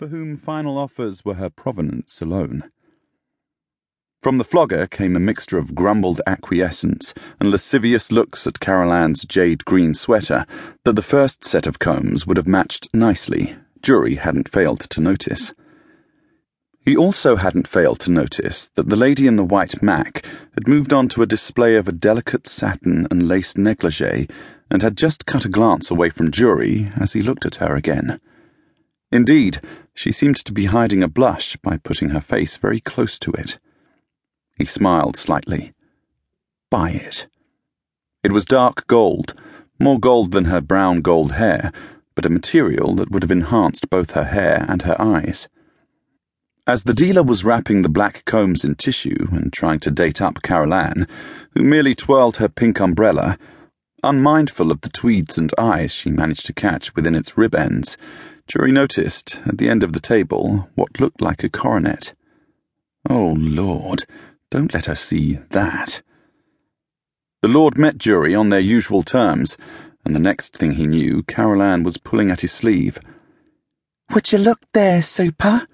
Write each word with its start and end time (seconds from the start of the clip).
for 0.00 0.06
whom 0.06 0.34
final 0.34 0.78
offers 0.78 1.26
were 1.26 1.34
her 1.34 1.50
provenance 1.50 2.22
alone. 2.22 2.70
From 4.22 4.38
the 4.38 4.44
flogger 4.44 4.86
came 4.86 5.14
a 5.14 5.20
mixture 5.20 5.58
of 5.58 5.74
grumbled 5.74 6.22
acquiescence 6.26 7.12
and 7.38 7.50
lascivious 7.50 8.10
looks 8.10 8.46
at 8.46 8.60
Carole-anne's 8.60 9.26
jade 9.26 9.66
green 9.66 9.92
sweater 9.92 10.46
that 10.86 10.96
the 10.96 11.02
first 11.02 11.44
set 11.44 11.66
of 11.66 11.78
combs 11.78 12.26
would 12.26 12.38
have 12.38 12.46
matched 12.48 12.88
nicely. 12.94 13.56
Jury 13.82 14.14
hadn't 14.14 14.48
failed 14.48 14.80
to 14.88 15.02
notice. 15.02 15.52
He 16.80 16.96
also 16.96 17.36
hadn't 17.36 17.68
failed 17.68 18.00
to 18.00 18.10
notice 18.10 18.70
that 18.76 18.88
the 18.88 18.96
lady 18.96 19.26
in 19.26 19.36
the 19.36 19.44
white 19.44 19.82
mac 19.82 20.24
had 20.54 20.66
moved 20.66 20.94
on 20.94 21.10
to 21.10 21.20
a 21.20 21.26
display 21.26 21.76
of 21.76 21.88
a 21.88 21.92
delicate 21.92 22.46
satin 22.46 23.06
and 23.10 23.28
lace 23.28 23.58
negligee 23.58 24.28
and 24.70 24.80
had 24.80 24.96
just 24.96 25.26
cut 25.26 25.44
a 25.44 25.50
glance 25.50 25.90
away 25.90 26.08
from 26.08 26.30
Jury 26.30 26.90
as 26.98 27.12
he 27.12 27.20
looked 27.20 27.44
at 27.44 27.56
her 27.56 27.76
again. 27.76 28.18
Indeed, 29.12 29.60
she 29.94 30.12
seemed 30.12 30.36
to 30.36 30.52
be 30.52 30.66
hiding 30.66 31.02
a 31.02 31.08
blush 31.08 31.56
by 31.56 31.76
putting 31.76 32.10
her 32.10 32.20
face 32.20 32.56
very 32.56 32.80
close 32.80 33.18
to 33.20 33.32
it. 33.32 33.58
He 34.56 34.64
smiled 34.64 35.16
slightly. 35.16 35.72
Buy 36.70 36.90
it. 36.90 37.26
It 38.22 38.32
was 38.32 38.44
dark 38.44 38.86
gold, 38.86 39.34
more 39.80 39.98
gold 39.98 40.32
than 40.32 40.44
her 40.44 40.60
brown 40.60 41.00
gold 41.00 41.32
hair, 41.32 41.72
but 42.14 42.26
a 42.26 42.30
material 42.30 42.94
that 42.96 43.10
would 43.10 43.22
have 43.22 43.30
enhanced 43.30 43.90
both 43.90 44.12
her 44.12 44.24
hair 44.24 44.64
and 44.68 44.82
her 44.82 45.00
eyes. 45.00 45.48
As 46.66 46.84
the 46.84 46.94
dealer 46.94 47.22
was 47.22 47.44
wrapping 47.44 47.82
the 47.82 47.88
black 47.88 48.24
combs 48.26 48.64
in 48.64 48.76
tissue 48.76 49.26
and 49.32 49.52
trying 49.52 49.80
to 49.80 49.90
date 49.90 50.20
up 50.20 50.42
Carole-anne, 50.42 51.08
who 51.56 51.64
merely 51.64 51.94
twirled 51.94 52.36
her 52.36 52.48
pink 52.48 52.78
umbrella, 52.78 53.38
unmindful 54.04 54.70
of 54.70 54.82
the 54.82 54.88
tweeds 54.88 55.36
and 55.36 55.52
eyes 55.58 55.92
she 55.92 56.10
managed 56.10 56.46
to 56.46 56.52
catch 56.52 56.94
within 56.94 57.14
its 57.14 57.36
rib 57.36 57.54
ends, 57.54 57.96
Jury 58.50 58.72
noticed, 58.72 59.38
at 59.46 59.58
the 59.58 59.68
end 59.68 59.84
of 59.84 59.92
the 59.92 60.00
table, 60.00 60.68
what 60.74 60.98
looked 60.98 61.20
like 61.20 61.44
a 61.44 61.48
coronet. 61.48 62.14
Oh, 63.08 63.36
Lord, 63.38 64.06
don't 64.50 64.74
let 64.74 64.86
her 64.86 64.96
see 64.96 65.38
that. 65.50 66.02
The 67.42 67.48
Lord 67.48 67.78
met 67.78 67.96
Jury 67.96 68.34
on 68.34 68.48
their 68.48 68.58
usual 68.58 69.04
terms, 69.04 69.56
and 70.04 70.16
the 70.16 70.18
next 70.18 70.56
thing 70.56 70.72
he 70.72 70.88
knew, 70.88 71.22
Carole-anne 71.22 71.84
was 71.84 71.96
pulling 71.96 72.32
at 72.32 72.40
his 72.40 72.50
sleeve. 72.50 72.98
Would 74.12 74.32
you 74.32 74.38
look 74.38 74.62
there, 74.72 75.00
Super? 75.00 75.68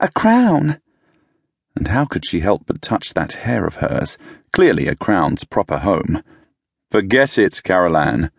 A 0.00 0.08
crown. 0.08 0.80
And 1.76 1.88
how 1.88 2.06
could 2.06 2.24
she 2.24 2.40
help 2.40 2.62
but 2.64 2.80
touch 2.80 3.12
that 3.12 3.32
hair 3.44 3.66
of 3.66 3.76
hers, 3.76 4.16
clearly 4.54 4.88
a 4.88 4.96
crown's 4.96 5.44
proper 5.44 5.80
home? 5.80 6.22
Forget 6.90 7.36
it, 7.36 7.60
Carole-anne. 7.62 8.30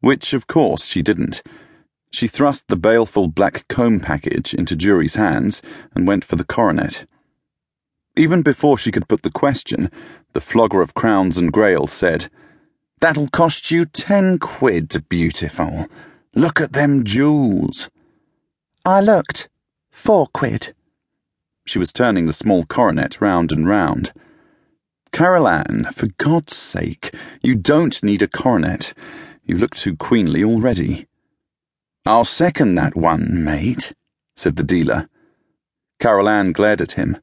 Which, 0.00 0.34
of 0.34 0.46
course, 0.46 0.84
she 0.84 1.00
didn't. 1.00 1.42
She 2.12 2.28
thrust 2.28 2.68
the 2.68 2.76
baleful 2.76 3.26
black 3.28 3.66
comb 3.68 3.98
package 3.98 4.52
into 4.52 4.76
Jury's 4.76 5.14
hands 5.14 5.62
and 5.94 6.06
went 6.06 6.24
for 6.24 6.36
the 6.36 6.44
coronet. 6.44 7.06
Even 8.16 8.42
before 8.42 8.76
she 8.76 8.92
could 8.92 9.08
put 9.08 9.22
the 9.22 9.30
question, 9.30 9.90
the 10.34 10.40
flogger 10.40 10.82
of 10.82 10.94
crowns 10.94 11.38
and 11.38 11.50
grail 11.50 11.86
said, 11.86 12.30
That'll 13.00 13.28
cost 13.28 13.70
you 13.70 13.86
ten 13.86 14.38
quid, 14.38 15.06
beautiful. 15.08 15.86
Look 16.34 16.60
at 16.60 16.74
them 16.74 17.02
jewels. 17.02 17.90
I 18.84 19.00
looked. 19.00 19.48
Four 19.90 20.26
quid. 20.26 20.74
She 21.64 21.78
was 21.78 21.92
turning 21.92 22.26
the 22.26 22.32
small 22.32 22.64
coronet 22.64 23.20
round 23.22 23.52
and 23.52 23.66
round. 23.66 24.12
Carole-anne, 25.12 25.88
for 25.94 26.08
God's 26.18 26.56
sake, 26.56 27.14
you 27.42 27.54
don't 27.54 28.02
need 28.02 28.20
a 28.20 28.28
coronet. 28.28 28.92
You 29.44 29.56
look 29.56 29.74
too 29.74 29.96
queenly 29.96 30.44
already. 30.44 31.06
I'll 32.04 32.24
second 32.24 32.74
that 32.74 32.96
one, 32.96 33.44
mate, 33.44 33.92
said 34.34 34.56
the 34.56 34.64
dealer. 34.64 35.08
Carole-anne 36.00 36.52
glared 36.52 36.80
at 36.80 36.92
him. 36.92 37.18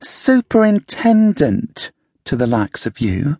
Superintendent 0.00 1.90
to 2.24 2.36
the 2.36 2.46
likes 2.46 2.86
of 2.86 3.00
you. 3.00 3.38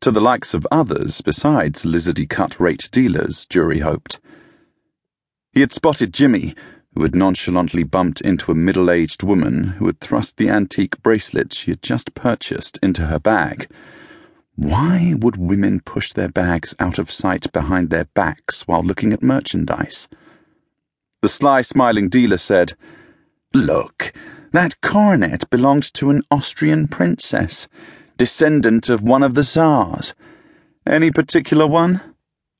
To 0.00 0.10
the 0.10 0.20
likes 0.20 0.54
of 0.54 0.66
others 0.70 1.20
besides 1.20 1.84
lizardy 1.84 2.26
cut 2.26 2.58
rate 2.58 2.88
dealers, 2.92 3.44
Jury 3.46 3.80
hoped. 3.80 4.20
He 5.52 5.60
had 5.60 5.72
spotted 5.72 6.14
Jimmy 6.14 6.54
who 6.94 7.02
had 7.02 7.14
nonchalantly 7.14 7.82
bumped 7.82 8.20
into 8.20 8.52
a 8.52 8.54
middle 8.54 8.90
aged 8.90 9.22
woman 9.22 9.64
who 9.78 9.86
had 9.86 10.00
thrust 10.00 10.36
the 10.36 10.48
antique 10.48 11.02
bracelet 11.02 11.52
she 11.52 11.72
had 11.72 11.82
just 11.82 12.14
purchased 12.14 12.78
into 12.82 13.06
her 13.06 13.18
bag. 13.18 13.68
Why 14.56 15.14
would 15.16 15.36
women 15.36 15.80
push 15.80 16.12
their 16.12 16.28
bags 16.28 16.74
out 16.78 16.98
of 16.98 17.10
sight 17.10 17.50
behind 17.52 17.90
their 17.90 18.04
backs 18.14 18.68
while 18.68 18.84
looking 18.84 19.12
at 19.12 19.22
merchandise? 19.22 20.08
The 21.22 21.28
sly, 21.28 21.62
smiling 21.62 22.08
dealer 22.08 22.36
said, 22.36 22.74
Look, 23.52 24.12
that 24.52 24.80
coronet 24.80 25.50
belonged 25.50 25.92
to 25.94 26.10
an 26.10 26.22
Austrian 26.30 26.86
princess, 26.86 27.66
descendant 28.16 28.88
of 28.88 29.02
one 29.02 29.24
of 29.24 29.34
the 29.34 29.42
Tsars. 29.42 30.14
Any 30.86 31.10
particular 31.10 31.66
one? 31.66 32.00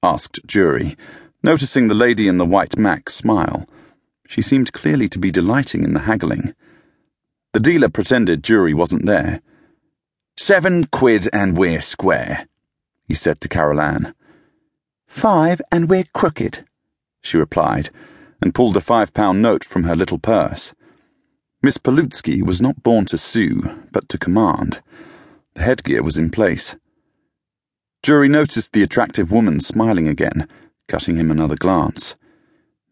asked 0.03 0.41
Jury, 0.47 0.97
noticing 1.43 1.87
the 1.87 1.94
lady 1.94 2.26
in 2.26 2.38
the 2.38 2.47
white 2.47 2.76
mac 2.76 3.09
smile. 3.09 3.69
She 4.26 4.43
seemed 4.43 4.72
clearly 4.72 5.06
to 5.09 5.19
be 5.19 5.31
delighting 5.31 5.84
in 5.84 5.93
the 5.93 6.00
haggling. 6.00 6.55
The 7.53 7.61
dealer 7.61 7.88
pretended 7.88 8.43
Jury 8.43 8.75
wasn't 8.75 9.06
there. 9.06 9.41
Seven 10.36 10.86
quid 10.86 11.28
and 11.32 11.56
we're 11.56 11.80
square, 11.80 12.46
he 13.06 13.14
said 13.14 13.40
to 13.40 13.48
Carole-anne. 13.48 14.14
Five 15.06 15.62
and 15.70 15.88
we're 15.88 16.04
crooked, 16.12 16.64
she 17.22 17.36
replied, 17.36 17.90
and 18.42 18.52
pulled 18.52 18.76
a 18.76 18.80
five 18.80 19.14
pound 19.14 19.40
note 19.40 19.62
from 19.62 19.84
her 19.84 19.94
little 19.94 20.18
purse. 20.18 20.74
Miss 21.62 21.78
Palutski 21.78 22.42
was 22.42 22.60
not 22.60 22.82
born 22.82 23.04
to 23.06 23.16
sue, 23.16 23.62
but 23.92 24.08
to 24.08 24.18
command. 24.18 24.82
The 25.54 25.62
headgear 25.62 26.02
was 26.02 26.18
in 26.18 26.30
place. 26.30 26.74
Jury 28.02 28.28
noticed 28.28 28.72
the 28.72 28.82
attractive 28.82 29.30
woman 29.30 29.60
smiling 29.60 30.08
again, 30.08 30.48
cutting 30.88 31.14
him 31.16 31.30
another 31.30 31.56
glance. 31.56 32.16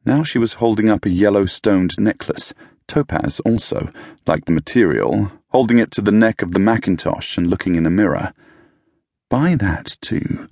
Now 0.07 0.23
she 0.23 0.39
was 0.39 0.55
holding 0.55 0.89
up 0.89 1.05
a 1.05 1.11
yellow 1.11 1.47
stoned 1.47 1.91
necklace, 1.99 2.55
topaz 2.87 3.41
also, 3.41 3.91
like 4.27 4.45
the 4.45 4.53
material, 4.53 5.33
holding 5.53 5.79
it 5.79 5.91
to 5.93 6.01
the 6.01 6.11
neck 6.11 6.43
of 6.43 6.53
the 6.53 6.59
Macintosh 6.59 7.37
and 7.37 7.49
looking 7.49 7.75
in 7.75 7.87
a 7.87 7.91
mirror. 7.91 8.33
Buy 9.29 9.55
that, 9.55 9.99
too. 10.01 10.49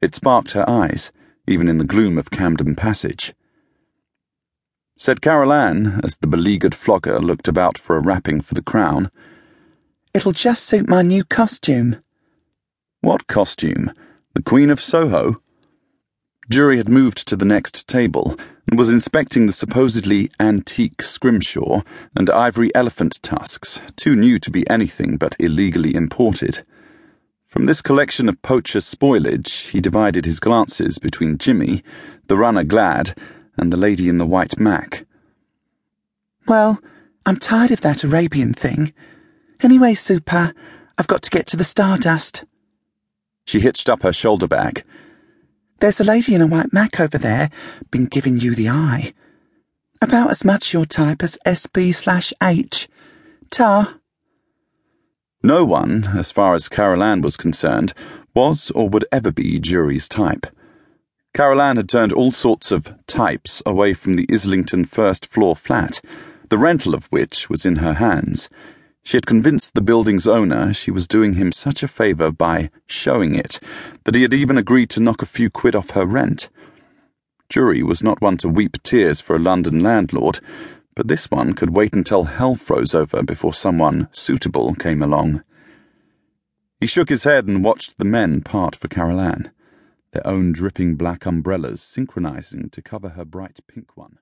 It 0.00 0.14
sparked 0.14 0.52
her 0.52 0.68
eyes, 0.68 1.12
even 1.46 1.68
in 1.68 1.78
the 1.78 1.84
gloom 1.84 2.16
of 2.18 2.30
Camden 2.30 2.74
Passage. 2.74 3.34
Said 4.96 5.20
Carol 5.20 5.50
Carole-anne, 5.50 6.00
as 6.02 6.16
the 6.16 6.26
beleaguered 6.26 6.74
flogger 6.74 7.20
looked 7.20 7.48
about 7.48 7.76
for 7.76 7.96
a 7.96 8.00
wrapping 8.00 8.40
for 8.40 8.54
the 8.54 8.62
crown. 8.62 9.10
It'll 10.14 10.32
just 10.32 10.64
suit 10.64 10.88
my 10.88 11.02
new 11.02 11.22
costume. 11.22 12.02
What 13.00 13.26
costume? 13.26 13.92
The 14.34 14.42
Queen 14.42 14.70
of 14.70 14.82
Soho? 14.82 15.42
Jury 16.50 16.78
had 16.78 16.88
moved 16.88 17.28
to 17.28 17.36
the 17.36 17.44
next 17.44 17.86
table 17.86 18.38
was 18.76 18.90
inspecting 18.90 19.46
the 19.46 19.52
supposedly 19.52 20.30
antique 20.38 21.02
scrimshaw 21.02 21.80
and 22.14 22.28
ivory 22.28 22.74
elephant 22.74 23.18
tusks, 23.22 23.80
too 23.96 24.14
new 24.14 24.38
to 24.40 24.50
be 24.50 24.68
anything 24.68 25.16
but 25.16 25.34
illegally 25.38 25.94
imported. 25.94 26.60
From 27.48 27.64
this 27.64 27.80
collection 27.80 28.28
of 28.28 28.42
poacher 28.42 28.80
spoilage, 28.80 29.70
he 29.70 29.80
divided 29.80 30.26
his 30.26 30.38
glances 30.38 30.98
between 30.98 31.38
Jimmy, 31.38 31.82
the 32.26 32.36
runner 32.36 32.62
Glad, 32.62 33.16
and 33.56 33.72
the 33.72 33.78
lady 33.78 34.08
in 34.08 34.18
the 34.18 34.26
white 34.26 34.58
mac. 34.58 35.06
Well, 36.46 36.78
I'm 37.24 37.38
tired 37.38 37.70
of 37.70 37.80
that 37.80 38.04
Arabian 38.04 38.52
thing. 38.52 38.92
Anyway, 39.62 39.94
Super, 39.94 40.52
I've 40.98 41.06
got 41.06 41.22
to 41.22 41.30
get 41.30 41.46
to 41.48 41.56
the 41.56 41.64
Stardust. 41.64 42.44
She 43.46 43.60
hitched 43.60 43.88
up 43.88 44.02
her 44.02 44.12
shoulder 44.12 44.46
bag. 44.46 44.84
There's 45.80 46.00
a 46.00 46.04
lady 46.04 46.34
in 46.34 46.40
a 46.40 46.46
white 46.46 46.72
mac 46.72 46.98
over 46.98 47.18
there, 47.18 47.50
been 47.92 48.06
giving 48.06 48.38
you 48.38 48.54
the 48.54 48.68
eye. 48.68 49.12
About 50.02 50.30
as 50.30 50.44
much 50.44 50.72
your 50.72 50.84
type 50.84 51.22
as 51.22 51.38
SB 51.46 51.94
slash 51.94 52.32
H. 52.42 52.88
Ta. 53.50 53.98
No 55.40 55.64
one, 55.64 56.10
as 56.16 56.32
far 56.32 56.54
as 56.54 56.68
Carole-anne 56.68 57.20
was 57.20 57.36
concerned, 57.36 57.94
was 58.34 58.72
or 58.72 58.88
would 58.88 59.04
ever 59.12 59.30
be 59.30 59.60
Jury's 59.60 60.08
type. 60.08 60.46
Carole-anne 61.32 61.76
had 61.76 61.88
turned 61.88 62.12
all 62.12 62.32
sorts 62.32 62.72
of 62.72 62.92
types 63.06 63.62
away 63.64 63.94
from 63.94 64.14
the 64.14 64.26
Islington 64.32 64.84
first 64.84 65.26
floor 65.26 65.54
flat, 65.54 66.00
the 66.50 66.58
rental 66.58 66.92
of 66.92 67.06
which 67.06 67.48
was 67.48 67.64
in 67.64 67.76
her 67.76 67.94
hands. 67.94 68.48
She 69.08 69.16
had 69.16 69.24
convinced 69.24 69.72
the 69.72 69.80
building's 69.80 70.28
owner 70.28 70.74
she 70.74 70.90
was 70.90 71.08
doing 71.08 71.32
him 71.32 71.50
such 71.50 71.82
a 71.82 71.88
favour 71.88 72.30
by 72.30 72.68
showing 72.86 73.34
it 73.34 73.58
that 74.04 74.14
he 74.14 74.20
had 74.20 74.34
even 74.34 74.58
agreed 74.58 74.90
to 74.90 75.00
knock 75.00 75.22
a 75.22 75.24
few 75.24 75.48
quid 75.48 75.74
off 75.74 75.92
her 75.92 76.04
rent. 76.04 76.50
Jury 77.48 77.82
was 77.82 78.02
not 78.02 78.20
one 78.20 78.36
to 78.36 78.50
weep 78.50 78.76
tears 78.82 79.22
for 79.22 79.34
a 79.34 79.38
London 79.38 79.80
landlord, 79.80 80.40
but 80.94 81.08
this 81.08 81.30
one 81.30 81.54
could 81.54 81.70
wait 81.70 81.94
until 81.94 82.24
hell 82.24 82.54
froze 82.54 82.94
over 82.94 83.22
before 83.22 83.54
someone 83.54 84.10
suitable 84.12 84.74
came 84.74 85.02
along. 85.02 85.42
He 86.78 86.86
shook 86.86 87.08
his 87.08 87.24
head 87.24 87.46
and 87.46 87.64
watched 87.64 87.96
the 87.96 88.04
men 88.04 88.42
part 88.42 88.76
for 88.76 88.88
Carole-anne, 88.88 89.50
their 90.10 90.26
own 90.26 90.52
dripping 90.52 90.96
black 90.96 91.24
umbrellas 91.24 91.80
synchronizing 91.80 92.68
to 92.68 92.82
cover 92.82 93.08
her 93.08 93.24
bright 93.24 93.60
pink 93.68 93.96
one. 93.96 94.16